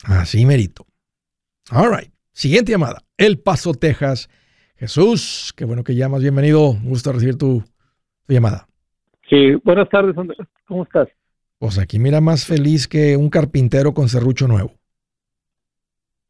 [0.02, 0.88] Así merito.
[1.70, 2.12] All right.
[2.32, 3.04] Siguiente llamada.
[3.16, 4.28] El Paso, Texas.
[4.78, 6.22] Jesús, qué bueno que llamas.
[6.22, 6.70] Bienvenido.
[6.70, 7.64] Un gusto recibir tu,
[8.28, 8.68] llamada.
[9.28, 10.38] Sí, buenas tardes, Andrés.
[10.66, 11.08] ¿Cómo estás?
[11.58, 14.72] Pues aquí mira más feliz que un carpintero con serrucho nuevo.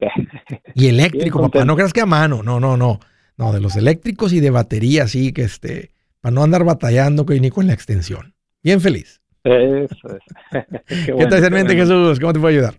[0.75, 1.67] y eléctrico, papá.
[1.67, 2.43] No creas que a mano.
[2.43, 3.01] No, no, no.
[3.37, 7.51] No, de los eléctricos y de batería, sí, que este, para no andar batallando ni
[7.51, 8.35] con la extensión.
[8.63, 9.21] Bien feliz.
[9.45, 10.23] Eso es.
[10.87, 12.19] qué, ¿Qué mente, Jesús?
[12.19, 12.75] ¿Cómo te puedo ayudar?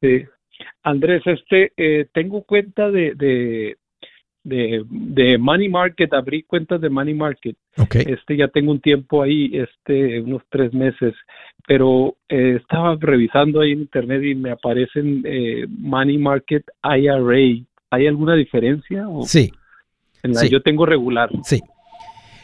[0.00, 0.24] Sí.
[0.82, 3.76] Andrés, este, eh, tengo cuenta de, de,
[4.42, 7.56] de money market, abrí cuentas de money market.
[7.92, 11.14] Este ya tengo un tiempo ahí, este, unos tres meses,
[11.66, 17.64] pero eh, estaba revisando ahí en internet y me aparecen eh, money market IRA.
[17.90, 19.06] ¿Hay alguna diferencia?
[19.24, 19.52] sí.
[20.22, 21.30] En la, Yo tengo regular.
[21.44, 21.62] Sí.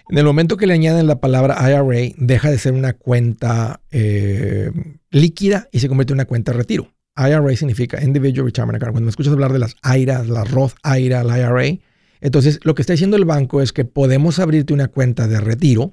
[0.09, 4.71] En el momento que le añaden la palabra IRA, deja de ser una cuenta eh,
[5.11, 6.89] líquida y se convierte en una cuenta de retiro.
[7.17, 8.93] IRA significa Individual Retirement Account.
[8.93, 11.79] Cuando me escuchas hablar de las IRA, las Roth IRA, la IRA,
[12.21, 15.93] Entonces, lo que está diciendo el banco es que podemos abrirte una cuenta de retiro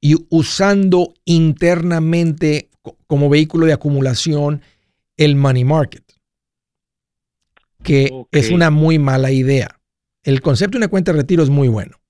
[0.00, 2.70] y usando internamente
[3.06, 4.62] como vehículo de acumulación
[5.16, 6.04] el money market,
[7.82, 9.80] que es una muy mala idea.
[10.22, 12.00] El concepto de una cuenta de retiro es muy bueno.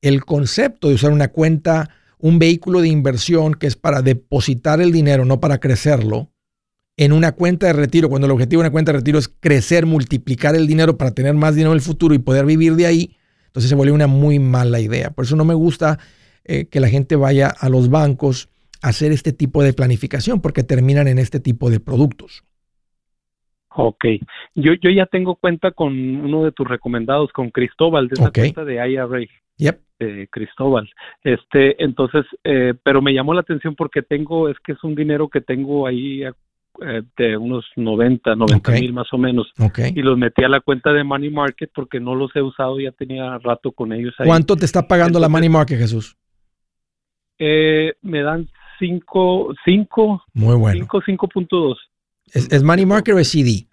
[0.00, 4.92] El concepto de usar una cuenta, un vehículo de inversión que es para depositar el
[4.92, 6.30] dinero, no para crecerlo,
[7.00, 9.86] en una cuenta de retiro, cuando el objetivo de una cuenta de retiro es crecer,
[9.86, 13.16] multiplicar el dinero para tener más dinero en el futuro y poder vivir de ahí,
[13.46, 15.08] entonces se vuelve una muy mala idea.
[15.08, 15.98] Por eso no me gusta
[16.44, 18.50] eh, que la gente vaya a los bancos
[18.82, 22.44] a hacer este tipo de planificación, porque terminan en este tipo de productos.
[23.74, 24.04] Ok,
[24.54, 28.62] yo, yo ya tengo cuenta con uno de tus recomendados, con Cristóbal, de esa cuenta
[28.66, 29.08] de IRA.
[29.56, 29.80] Yep.
[30.30, 30.90] Cristóbal.
[31.22, 35.28] Este, entonces, eh, pero me llamó la atención porque tengo, es que es un dinero
[35.28, 36.24] que tengo ahí
[36.82, 39.52] eh, de unos 90, 90 mil más o menos.
[39.94, 42.92] Y los metí a la cuenta de Money Market porque no los he usado, ya
[42.92, 44.26] tenía rato con ellos ahí.
[44.26, 46.16] ¿Cuánto te está pagando la Money Market, Jesús?
[47.38, 50.24] Eh, me dan 5, 5.
[50.34, 50.80] Muy bueno.
[50.80, 51.76] 5, 5.2.
[52.32, 53.66] ¿Es, ¿Es Money Market o es CD?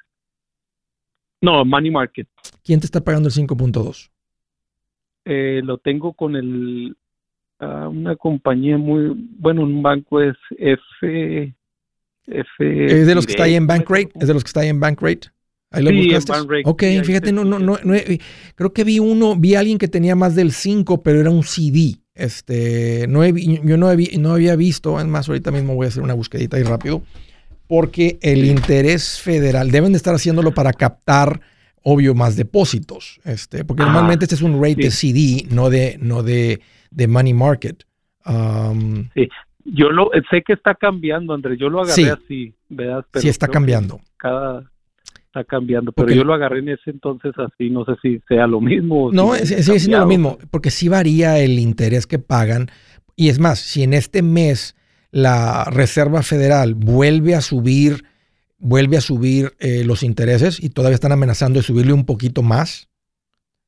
[1.41, 2.28] No, Money Market.
[2.64, 4.10] ¿Quién te está pagando el 5.2?
[5.30, 6.95] Eh, lo tengo con el
[7.60, 11.53] uh, una compañía muy bueno un banco es F
[12.28, 14.69] F es de los que está ahí en Bankrate es de los que está ahí
[14.69, 15.30] en Bankrate
[15.71, 16.61] ahí lo sí, buscaste.
[16.65, 17.93] Ok fíjate no, no no no
[18.55, 21.43] creo que vi uno vi a alguien que tenía más del 5 pero era un
[21.43, 25.86] CD este no he, yo no, he, no había visto es más ahorita mismo voy
[25.86, 27.01] a hacer una busquedita ahí rápido
[27.67, 31.41] porque el interés federal deben de estar haciéndolo para captar
[31.89, 33.21] obvio, más depósitos.
[33.23, 36.59] Este, porque normalmente este es un rate de CD, no de, no de,
[36.91, 37.84] de money market.
[38.25, 39.30] Um, sí,
[39.68, 41.59] yo lo sé que está cambiando, Andrés.
[41.59, 43.05] Yo lo agarré así, ¿verdad?
[43.15, 43.99] sí, está cambiando.
[44.18, 44.63] Cada
[45.28, 48.61] está cambiando, pero yo lo agarré en ese entonces así, no sé si sea lo
[48.61, 49.11] mismo.
[49.11, 52.68] No, sigue siendo lo mismo, porque sí varía el interés que pagan.
[53.15, 54.76] Y es más, si en este mes
[55.11, 58.03] la Reserva Federal vuelve a subir
[58.59, 62.89] vuelve a subir eh, los intereses y todavía están amenazando de subirle un poquito más.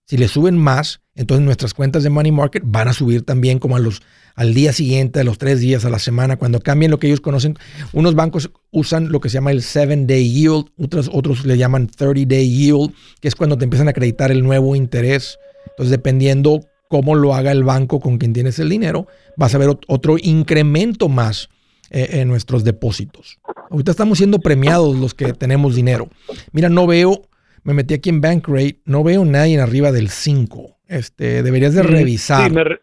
[0.06, 3.76] Si le suben más, entonces nuestras cuentas de money market van a subir también como
[3.76, 4.02] a los,
[4.36, 7.22] al día siguiente, a los tres días, a la semana, cuando cambien lo que ellos
[7.22, 7.58] conocen.
[7.94, 11.88] Unos bancos usan lo que se llama el seven day yield, otros, otros le llaman
[11.88, 15.40] 30 day yield, que es cuando te empiezan a acreditar el nuevo interés.
[15.72, 19.08] Entonces, dependiendo cómo lo haga el banco con quien tienes el dinero,
[19.38, 21.50] vas a ver otro incremento más
[21.92, 23.40] eh, en nuestros depósitos.
[23.70, 26.10] Ahorita estamos siendo premiados los que tenemos dinero.
[26.52, 27.24] Mira, no veo,
[27.64, 30.78] me metí aquí en Bankrate, no veo nadie en arriba del 5.
[30.88, 32.82] Este, deberías de revisar.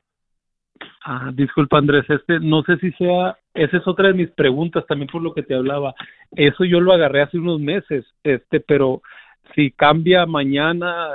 [1.07, 5.09] Ah, disculpa Andrés, este, no sé si sea, esa es otra de mis preguntas también
[5.09, 5.95] por lo que te hablaba.
[6.33, 9.03] Eso yo lo agarré hace unos meses, este, pero
[9.55, 11.09] si cambia mañana,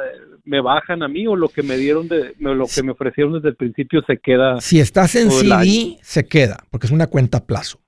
[0.45, 3.49] me bajan a mí o lo que me dieron de, lo que me ofrecieron desde
[3.49, 4.59] el principio se queda.
[4.61, 7.81] Si estás en CD, se queda, porque es una cuenta a plazo.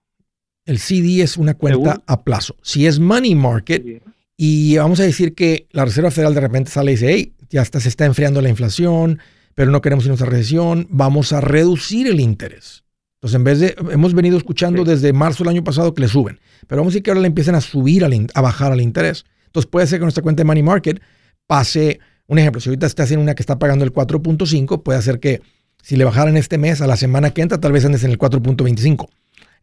[0.66, 2.56] El CD es una cuenta a plazo.
[2.62, 4.04] Si es money market
[4.38, 7.62] y vamos a decir que la Reserva Federal de repente sale y dice, hey, ya
[7.62, 9.20] está, se está enfriando la inflación,
[9.56, 12.84] pero no queremos ir a recesión, vamos a reducir el interés.
[13.16, 16.39] Entonces, en vez de, hemos venido escuchando desde marzo del año pasado que le suben,
[16.68, 19.26] pero vamos a decir que ahora le empiecen a subir, a bajar al interés.
[19.45, 21.01] Entonces, puede ser que nuestra cuenta de money market
[21.47, 25.20] pase, un ejemplo, si ahorita está haciendo una que está pagando el 4.5, puede hacer
[25.20, 25.41] que
[25.82, 28.18] si le bajaran este mes, a la semana que entra, tal vez andes en el
[28.18, 29.08] 4.25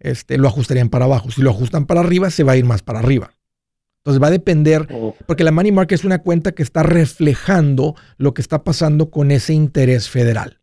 [0.01, 1.31] este, lo ajustarían para abajo.
[1.31, 3.33] Si lo ajustan para arriba, se va a ir más para arriba.
[4.01, 4.87] Entonces va a depender,
[5.27, 9.31] porque la money market es una cuenta que está reflejando lo que está pasando con
[9.31, 10.59] ese interés federal.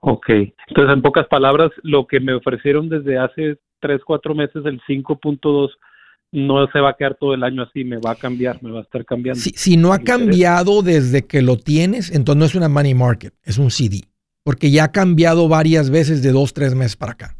[0.00, 4.80] Ok, entonces en pocas palabras, lo que me ofrecieron desde hace 3, 4 meses, el
[4.82, 5.70] 5.2,
[6.32, 8.80] no se va a quedar todo el año así, me va a cambiar, me va
[8.80, 9.40] a estar cambiando.
[9.40, 13.34] Si, si no ha cambiado desde que lo tienes, entonces no es una money market,
[13.44, 14.00] es un CD,
[14.42, 17.36] porque ya ha cambiado varias veces de 2, 3 meses para acá.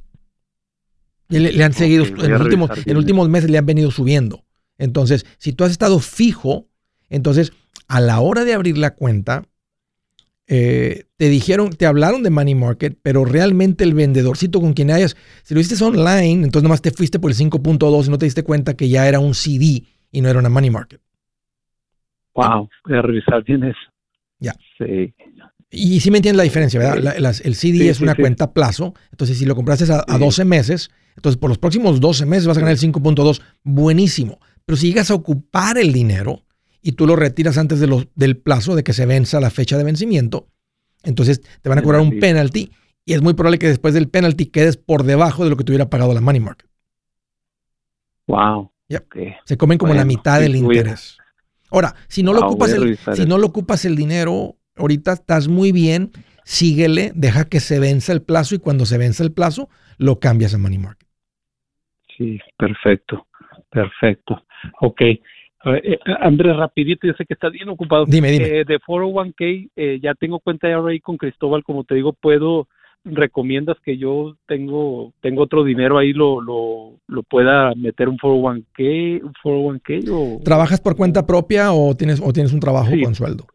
[1.29, 4.44] Le, han seguido, en, los últimos, en últimos meses le han venido subiendo.
[4.79, 6.69] Entonces, si tú has estado fijo,
[7.09, 7.53] entonces
[7.89, 9.45] a la hora de abrir la cuenta,
[10.47, 15.17] eh, te dijeron, te hablaron de Money Market, pero realmente el vendedorcito con quien hayas,
[15.43, 18.43] si lo hiciste online, entonces nomás te fuiste por el 5.2 y no te diste
[18.43, 21.01] cuenta que ya era un CD y no era una Money Market.
[22.35, 23.79] Wow, voy a revisar bien eso.
[24.41, 24.55] Ya.
[24.77, 25.15] Sí.
[25.71, 27.17] Y sí me entiendes la diferencia, ¿verdad?
[27.17, 30.91] el CD es una cuenta a plazo, entonces si lo compraste a, a 12 meses,
[31.17, 33.41] entonces, por los próximos 12 meses vas a ganar el 5.2.
[33.63, 34.41] Buenísimo.
[34.67, 36.43] Pero si llegas a ocupar el dinero
[36.81, 39.85] y tú lo retiras antes de del plazo de que se venza la fecha de
[39.85, 40.49] vencimiento,
[41.03, 42.71] entonces te van a cobrar un penalty
[43.05, 45.73] y es muy probable que después del penalty quedes por debajo de lo que te
[45.73, 46.69] hubiera pagado la money market.
[48.27, 48.71] Wow.
[49.45, 51.19] Se comen como la mitad del interés.
[51.71, 55.49] Ahora, si no, lo ah, ocupas el, si no lo ocupas el dinero, ahorita estás
[55.49, 56.13] muy bien,
[56.45, 60.55] síguele, deja que se venza el plazo y cuando se venza el plazo, lo cambias
[60.55, 61.09] a money market.
[62.17, 63.27] Sí, perfecto,
[63.71, 64.43] perfecto.
[64.81, 65.01] Ok.
[65.01, 68.05] Eh, Andrés, rapidito, yo sé que estás bien ocupado.
[68.07, 68.47] Dime, dime.
[68.47, 72.69] Eh, de 401k, eh, ya tengo cuenta de ahí con Cristóbal, como te digo, puedo,
[73.05, 79.23] recomiendas que yo tengo tengo otro dinero ahí, lo, lo, lo pueda meter un 401k,
[79.23, 80.43] un 401k o...
[80.43, 83.47] ¿Trabajas por cuenta propia o tienes, o tienes un trabajo con sueldo?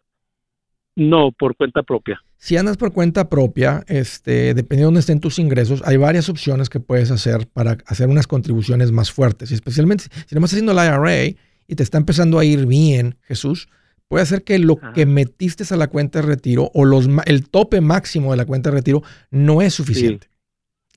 [0.99, 2.21] No, por cuenta propia.
[2.35, 6.69] Si andas por cuenta propia, este, dependiendo de dónde estén tus ingresos, hay varias opciones
[6.69, 9.49] que puedes hacer para hacer unas contribuciones más fuertes.
[9.51, 11.37] Y especialmente si no estás haciendo el IRA
[11.67, 13.69] y te está empezando a ir bien, Jesús,
[14.09, 17.79] puede ser que lo que metiste a la cuenta de retiro o los, el tope
[17.79, 20.27] máximo de la cuenta de retiro no es suficiente.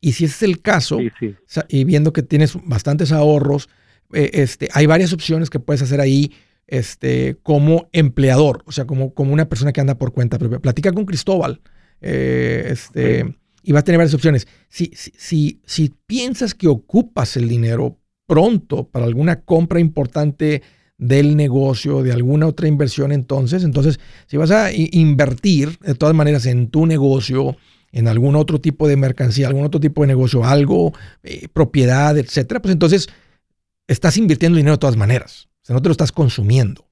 [0.01, 0.99] Y si ese es el caso,
[1.69, 3.69] y viendo que tienes bastantes ahorros,
[4.13, 6.33] eh, este, hay varias opciones que puedes hacer ahí
[6.67, 10.59] este, como empleador, o sea, como, como una persona que anda por cuenta propia.
[10.59, 11.61] Platica con Cristóbal
[12.01, 14.49] eh, este, y va a tener varias opciones.
[14.69, 20.63] Si, si, si, piensas que ocupas el dinero pronto para alguna compra importante
[20.99, 26.47] del negocio, de alguna otra inversión, entonces, entonces, si vas a invertir de todas maneras
[26.47, 27.57] en tu negocio,
[27.93, 30.93] en algún otro tipo de mercancía, algún otro tipo de negocio, algo,
[31.23, 33.09] eh, propiedad, etcétera, pues entonces
[33.87, 35.49] estás invirtiendo dinero de todas maneras.
[35.63, 36.87] O sea, no te lo estás consumiendo.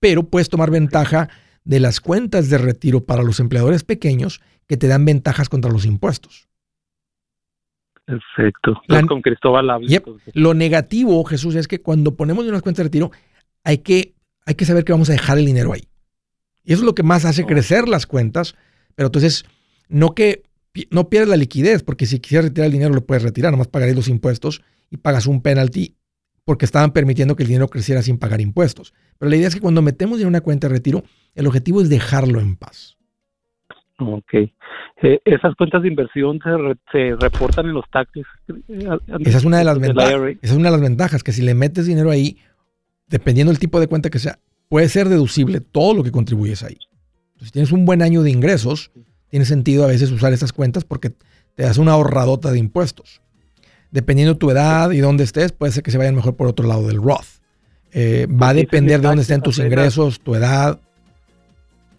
[0.00, 1.28] Pero puedes tomar ventaja
[1.64, 5.84] de las cuentas de retiro para los empleadores pequeños que te dan ventajas contra los
[5.84, 6.48] impuestos.
[8.04, 8.80] Perfecto.
[9.08, 9.68] con Cristóbal
[10.34, 13.10] Lo negativo, Jesús, es que cuando ponemos unas cuentas de retiro,
[13.64, 15.88] hay que, hay que saber que vamos a dejar el dinero ahí.
[16.62, 17.46] Y eso es lo que más hace oh.
[17.46, 18.54] crecer las cuentas.
[18.94, 19.44] Pero entonces,
[19.88, 20.44] no que
[20.90, 23.96] no pierdas la liquidez, porque si quisieras retirar el dinero lo puedes retirar, nomás pagaréis
[23.96, 25.96] los impuestos y pagas un penalty
[26.46, 28.94] porque estaban permitiendo que el dinero creciera sin pagar impuestos.
[29.18, 31.02] Pero la idea es que cuando metemos en una cuenta de retiro,
[31.34, 32.96] el objetivo es dejarlo en paz.
[33.98, 34.32] Ok.
[35.02, 36.38] Eh, ¿Esas cuentas de inversión
[36.92, 38.24] se, reportan en los taxes?
[38.68, 41.54] Esa es, una de las ventajas, esa es una de las ventajas, que si le
[41.54, 42.38] metes dinero ahí,
[43.08, 44.38] dependiendo del tipo de cuenta que sea,
[44.68, 46.78] puede ser deducible todo lo que contribuyes ahí.
[47.40, 48.92] si tienes un buen año de ingresos,
[49.30, 53.20] tiene sentido a veces usar esas cuentas porque te das una ahorradota de impuestos
[53.90, 56.86] dependiendo tu edad y dónde estés, puede ser que se vayan mejor por otro lado
[56.86, 57.26] del Roth.
[57.92, 60.78] Eh, va a depender de dónde estén tus ingresos, tu edad,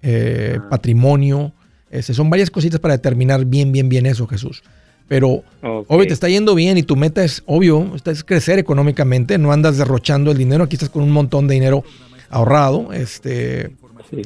[0.01, 0.69] eh, ah.
[0.69, 1.53] patrimonio.
[1.89, 4.61] Este, son varias cositas para determinar bien, bien, bien eso, Jesús.
[5.07, 9.53] Pero obvio, te está yendo bien y tu meta es, obvio, es crecer económicamente, no
[9.53, 11.85] andas derrochando el dinero, aquí estás con un montón de dinero
[12.29, 12.91] ahorrado.
[12.91, 13.71] Este,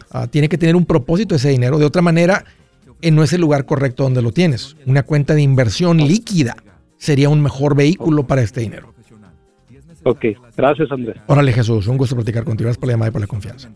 [0.09, 1.78] ah, tiene que tener un propósito ese dinero.
[1.78, 2.45] De otra manera,
[3.01, 4.76] eh, no es el lugar correcto donde lo tienes.
[4.88, 6.57] Una cuenta de inversión líquida
[7.02, 8.93] sería un mejor vehículo para este dinero.
[10.04, 10.26] Ok,
[10.56, 11.18] gracias Andrés.
[11.28, 12.68] Órale Jesús, un gusto platicar contigo.
[12.68, 13.70] Gracias por la llamada y por la confianza.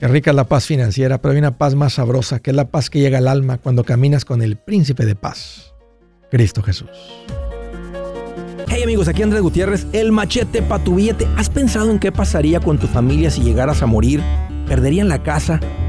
[0.00, 2.68] Qué rica es la paz financiera, pero hay una paz más sabrosa, que es la
[2.68, 5.74] paz que llega al alma cuando caminas con el príncipe de paz,
[6.30, 6.90] Cristo Jesús.
[8.68, 11.26] Hey amigos, aquí Andrés Gutiérrez, el machete para tu billete.
[11.36, 14.22] ¿Has pensado en qué pasaría con tu familia si llegaras a morir?
[14.66, 15.60] ¿Perderían la casa?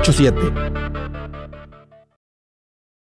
[0.00, 1.29] 987.